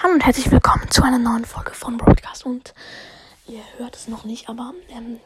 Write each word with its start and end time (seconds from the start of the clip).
Hallo 0.00 0.14
und 0.14 0.24
herzlich 0.24 0.48
willkommen 0.52 0.88
zu 0.90 1.02
einer 1.02 1.18
neuen 1.18 1.44
Folge 1.44 1.72
von 1.72 1.96
Broadcast. 1.96 2.46
Und 2.46 2.72
ihr 3.48 3.62
hört 3.78 3.96
es 3.96 4.06
noch 4.06 4.22
nicht, 4.24 4.48
aber 4.48 4.72
ähm, 4.90 5.18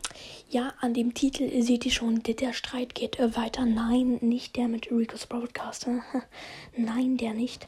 ja, 0.48 0.72
an 0.80 0.95
dem 0.95 1.12
Titel 1.12 1.60
seht 1.60 1.84
ihr 1.84 1.92
schon, 1.92 2.22
der, 2.22 2.55
Streit 2.55 2.95
geht 2.95 3.19
äh, 3.19 3.37
weiter. 3.37 3.67
Nein, 3.67 4.17
nicht 4.23 4.57
der 4.57 4.69
mit 4.69 4.91
Rico's 4.91 5.27
Broadcast. 5.27 5.89
Nein, 6.77 7.19
der 7.19 7.35
nicht, 7.35 7.67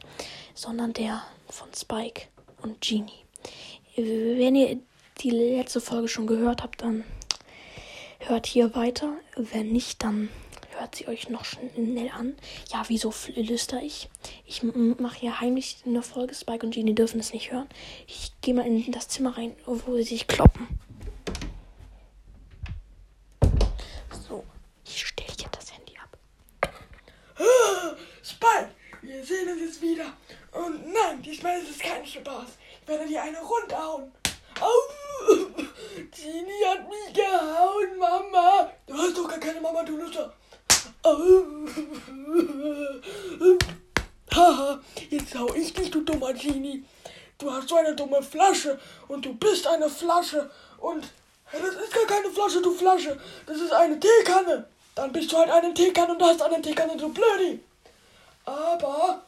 sondern 0.55 0.93
der 0.93 1.21
von 1.47 1.67
Spike 1.75 2.23
und 2.63 2.81
Genie. 2.81 3.23
Wenn 3.95 4.55
ihr 4.55 4.79
die 5.21 5.29
letzte 5.29 5.81
Folge 5.81 6.07
schon 6.07 6.25
gehört 6.25 6.63
habt, 6.63 6.81
dann 6.81 7.03
hört 8.17 8.47
hier 8.47 8.73
weiter. 8.73 9.13
Wenn 9.35 9.71
nicht, 9.71 10.01
dann 10.03 10.29
hört 10.85 10.95
sie 10.95 11.07
euch 11.07 11.29
noch 11.29 11.45
schnell 11.45 12.11
an. 12.11 12.35
Ja, 12.71 12.83
wieso 12.89 13.09
flüster 13.09 13.81
ich? 13.81 14.07
Ich 14.45 14.61
mache 14.61 15.19
hier 15.19 15.41
heimlich 15.41 15.77
eine 15.83 16.03
Folge. 16.03 16.35
Spike 16.35 16.63
und 16.63 16.75
Genie 16.75 16.93
dürfen 16.93 17.19
es 17.19 17.33
nicht 17.33 17.51
hören. 17.51 17.67
Ich 18.05 18.33
gehe 18.41 18.53
mal 18.53 18.67
in 18.67 18.91
das 18.91 19.07
Zimmer 19.07 19.35
rein, 19.35 19.55
wo 19.65 19.95
sie 19.95 20.03
sich 20.03 20.27
kloppen. 20.27 20.67
So, 24.27 24.43
ich 24.85 25.07
stelle 25.07 25.31
hier 25.35 25.49
das 25.49 25.73
Handy 25.73 25.93
ab. 25.97 26.17
Spike, 28.21 28.69
wir 29.01 29.25
sehen 29.25 29.49
uns 29.49 29.61
jetzt 29.61 29.81
wieder. 29.81 30.13
Und 30.51 30.85
nein, 30.93 31.19
diesmal 31.23 31.59
ist 31.61 31.71
es 31.71 31.79
kein 31.79 32.05
Spaß. 32.05 32.49
Ich 32.83 32.87
werde 32.87 33.07
dir 33.07 33.23
eine 33.23 33.39
runterhauen. 33.39 34.11
Au! 34.61 34.69
Genie 35.95 36.65
hat 36.67 36.87
mich 36.87 37.13
gehauen, 37.15 37.97
Mama. 37.97 38.71
Du 38.85 38.93
hast 38.93 39.17
doch 39.17 39.27
gar 39.27 39.39
keine 39.39 39.59
Mama, 39.59 39.83
du 39.83 39.97
Nutzer. 39.97 40.31
Haha, 44.33 44.79
jetzt 45.09 45.37
hau 45.37 45.53
ich 45.53 45.73
dich, 45.73 45.91
du 45.91 46.01
dummer 46.01 46.33
Genie. 46.33 46.83
Du 47.37 47.51
hast 47.51 47.69
so 47.69 47.75
eine 47.75 47.95
dumme 47.95 48.21
Flasche 48.21 48.77
und 49.07 49.25
du 49.25 49.33
bist 49.35 49.65
eine 49.67 49.89
Flasche 49.89 50.49
und 50.77 51.07
das 51.51 51.61
ist 51.61 51.93
gar 51.93 52.05
keine 52.05 52.29
Flasche, 52.29 52.61
du 52.61 52.73
Flasche. 52.73 53.19
Das 53.45 53.57
ist 53.57 53.73
eine 53.73 53.99
Teekanne. 53.99 54.67
Dann 54.93 55.11
bist 55.11 55.31
du 55.31 55.37
halt 55.37 55.49
eine 55.49 55.73
Teekanne 55.73 56.13
und 56.13 56.21
hast 56.21 56.41
eine 56.41 56.61
Teekanne, 56.61 56.95
du 56.95 57.11
Blödi. 57.11 57.59
Aber 58.45 59.23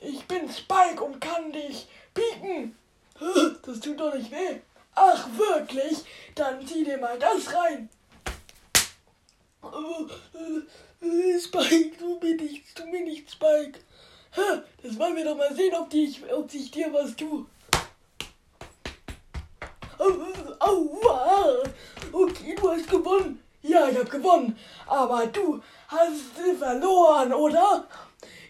ich 0.00 0.24
bin 0.26 0.50
Spike 0.50 1.02
und 1.02 1.20
kann 1.20 1.52
dich 1.52 1.86
pieken. 2.14 2.76
Das 3.64 3.78
tut 3.78 4.00
doch 4.00 4.12
nicht 4.14 4.32
weh. 4.32 4.60
Ach, 4.94 5.26
wirklich? 5.36 5.98
Dann 6.34 6.66
zieh 6.66 6.84
dir 6.84 6.98
mal 6.98 7.18
das 7.18 7.54
rein. 7.54 7.88
Spike, 11.44 11.96
du 11.98 12.18
mir 12.20 12.36
nichts, 12.36 12.74
tu 12.74 12.86
mir 12.86 13.02
nichts, 13.02 13.32
Spike. 13.32 13.80
Das 14.82 14.98
wollen 14.98 15.16
wir 15.16 15.24
doch 15.24 15.36
mal 15.36 15.54
sehen, 15.54 15.74
ob, 15.74 15.90
die, 15.90 16.14
ob 16.32 16.52
ich 16.54 16.70
dir 16.70 16.92
was 16.92 17.14
tue. 17.16 17.46
Aua! 20.58 21.62
Okay, 22.12 22.54
du 22.54 22.70
hast 22.70 22.88
gewonnen. 22.88 23.42
Ja, 23.62 23.88
ich 23.88 23.98
hab 23.98 24.10
gewonnen. 24.10 24.58
Aber 24.86 25.26
du 25.26 25.60
hast 25.88 26.58
verloren, 26.58 27.32
oder? 27.32 27.86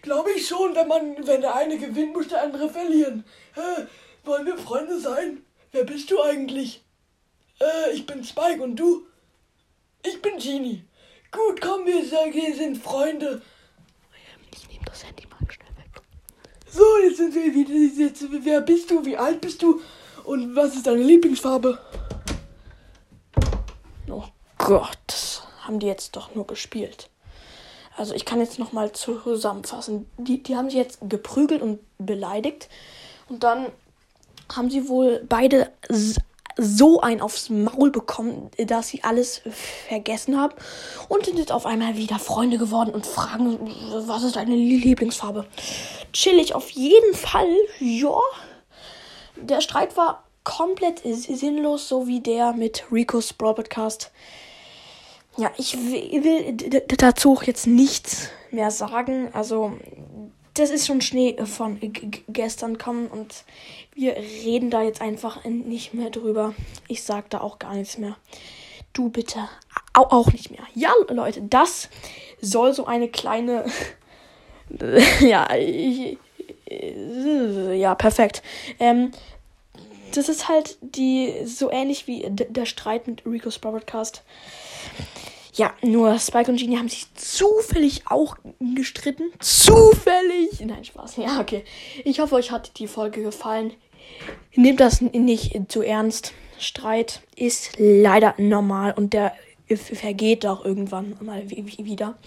Glaube 0.01 0.31
ich 0.31 0.47
schon, 0.47 0.75
wenn 0.75 0.87
man, 0.87 1.27
wenn 1.27 1.41
der 1.41 1.55
eine 1.55 1.77
gewinnt, 1.77 2.13
muss 2.13 2.27
der 2.27 2.43
andere 2.43 2.69
verlieren. 2.69 3.23
Hä? 3.53 3.87
Wollen 4.23 4.45
wir 4.45 4.57
Freunde 4.57 4.99
sein? 4.99 5.45
Wer 5.71 5.83
bist 5.83 6.09
du 6.11 6.21
eigentlich? 6.21 6.83
Äh, 7.59 7.91
ich 7.93 8.05
bin 8.05 8.23
Spike 8.23 8.61
und 8.61 8.75
du? 8.75 9.05
Ich 10.05 10.21
bin 10.21 10.37
Genie. 10.37 10.83
Gut, 11.33 11.59
komm, 11.61 11.85
wir, 11.87 11.95
wir 11.95 12.55
sind 12.55 12.77
Freunde. 12.77 13.41
Ich 14.53 14.69
nehme 14.69 14.85
das 14.85 15.03
Handy 15.03 15.23
mal 15.25 15.51
schnell 15.51 15.75
weg. 15.77 16.01
So, 16.69 16.83
jetzt 17.03 17.17
sind 17.17 17.33
wir 17.33 17.53
wieder. 17.53 17.73
Jetzt, 17.73 18.23
wer 18.29 18.61
bist 18.61 18.91
du? 18.91 19.03
Wie 19.03 19.17
alt 19.17 19.41
bist 19.41 19.63
du? 19.63 19.81
Und 20.25 20.55
was 20.55 20.75
ist 20.75 20.85
deine 20.85 21.01
Lieblingsfarbe? 21.01 21.79
Oh 24.09 24.23
Gott, 24.59 25.43
haben 25.61 25.79
die 25.79 25.87
jetzt 25.87 26.15
doch 26.15 26.35
nur 26.35 26.45
gespielt. 26.45 27.09
Also 27.97 28.13
ich 28.13 28.25
kann 28.25 28.39
jetzt 28.39 28.59
noch 28.59 28.71
mal 28.71 28.91
zusammenfassen. 28.91 30.07
Die, 30.17 30.43
die 30.43 30.55
haben 30.55 30.69
sich 30.69 30.77
jetzt 30.77 30.99
geprügelt 31.01 31.63
und 31.63 31.79
beleidigt. 31.97 32.69
Und 33.27 33.43
dann 33.43 33.71
haben 34.55 34.69
sie 34.69 34.87
wohl 34.87 35.25
beide 35.27 35.71
so 36.57 37.01
ein 37.01 37.21
aufs 37.21 37.49
Maul 37.49 37.91
bekommen, 37.91 38.49
dass 38.57 38.89
sie 38.89 39.03
alles 39.03 39.41
vergessen 39.87 40.39
haben 40.39 40.53
und 41.09 41.25
sind 41.25 41.39
jetzt 41.39 41.51
auf 41.51 41.65
einmal 41.65 41.97
wieder 41.97 42.19
Freunde 42.19 42.57
geworden 42.57 42.91
und 42.91 43.05
fragen, 43.05 43.59
was 44.05 44.23
ist 44.23 44.35
deine 44.35 44.55
Lieblingsfarbe? 44.55 45.45
Chillig 46.11 46.55
auf 46.55 46.69
jeden 46.69 47.13
Fall, 47.13 47.49
ja. 47.79 48.17
Der 49.35 49.61
Streit 49.61 49.97
war 49.97 50.23
komplett 50.43 51.01
sinnlos, 51.03 51.87
so 51.87 52.07
wie 52.07 52.19
der 52.19 52.53
mit 52.53 52.85
Rico's 52.91 53.33
Brawl 53.33 53.55
Podcast. 53.55 54.11
Ja, 55.37 55.51
ich 55.57 55.75
will 55.75 56.55
dazu 56.97 57.39
jetzt 57.43 57.65
nichts 57.65 58.29
mehr 58.51 58.69
sagen. 58.69 59.29
Also, 59.33 59.73
das 60.55 60.69
ist 60.69 60.85
schon 60.85 61.01
Schnee 61.01 61.35
von 61.45 61.79
gestern 62.27 62.77
kommen 62.77 63.07
und 63.07 63.43
wir 63.95 64.15
reden 64.15 64.69
da 64.69 64.81
jetzt 64.81 65.01
einfach 65.01 65.43
nicht 65.45 65.93
mehr 65.93 66.09
drüber. 66.09 66.53
Ich 66.87 67.03
sag 67.03 67.29
da 67.29 67.41
auch 67.41 67.59
gar 67.59 67.73
nichts 67.73 67.97
mehr. 67.97 68.15
Du 68.93 69.09
bitte 69.09 69.49
auch 69.93 70.31
nicht 70.31 70.51
mehr. 70.51 70.63
Ja, 70.75 70.91
Leute, 71.09 71.41
das 71.41 71.89
soll 72.41 72.73
so 72.73 72.85
eine 72.85 73.07
kleine. 73.09 73.65
ja, 75.19 75.53
ich, 75.55 76.17
ja, 76.69 77.95
perfekt. 77.95 78.43
Ähm, 78.79 79.11
das 80.13 80.29
ist 80.29 80.47
halt 80.47 80.77
die 80.81 81.33
so 81.45 81.71
ähnlich 81.71 82.05
wie 82.07 82.25
der 82.29 82.65
Streit 82.65 83.07
mit 83.07 83.25
Rico's 83.25 83.57
Broadcast. 83.57 84.23
Ja, 85.55 85.73
nur 85.83 86.17
Spike 86.17 86.49
und 86.49 86.57
Genie 86.57 86.77
haben 86.77 86.89
sich 86.89 87.13
zufällig 87.13 88.03
auch 88.07 88.37
gestritten. 88.75 89.31
Zufällig! 89.39 90.59
Nein, 90.65 90.83
Spaß. 90.83 91.17
Ja, 91.17 91.39
okay. 91.39 91.63
Ich 92.03 92.19
hoffe, 92.19 92.35
euch 92.35 92.49
hat 92.49 92.79
die 92.79 92.87
Folge 92.87 93.21
gefallen. 93.21 93.71
Nehmt 94.55 94.79
das 94.79 95.01
nicht 95.01 95.71
zu 95.71 95.83
ernst. 95.83 96.33
Streit 96.57 97.21
ist 97.35 97.73
leider 97.77 98.33
normal 98.37 98.93
und 98.95 99.13
der 99.13 99.33
vergeht 99.75 100.45
auch 100.45 100.65
irgendwann 100.65 101.17
mal 101.21 101.47
wieder. 101.49 102.17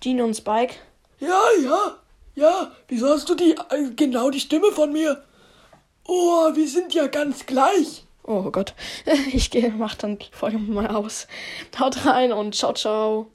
Genie 0.00 0.22
und 0.22 0.34
Spike. 0.34 0.74
Ja, 1.20 1.42
ja, 1.62 1.96
ja. 2.34 2.72
Wieso 2.88 3.08
hast 3.08 3.28
du 3.28 3.36
die 3.36 3.52
äh, 3.52 3.90
genau 3.94 4.30
die 4.30 4.40
Stimme 4.40 4.72
von 4.72 4.92
mir? 4.92 5.22
Oh, 6.04 6.50
wir 6.54 6.68
sind 6.68 6.92
ja 6.94 7.06
ganz 7.06 7.46
gleich. 7.46 8.04
Oh 8.28 8.50
Gott. 8.50 8.74
Ich 9.32 9.50
gehe, 9.50 9.70
mach 9.70 9.94
dann 9.94 10.18
die 10.18 10.26
Folge 10.32 10.58
mal 10.58 10.86
aus. 10.88 11.26
Haut 11.78 12.04
rein 12.04 12.32
und 12.32 12.54
ciao, 12.54 12.74
ciao. 12.74 13.30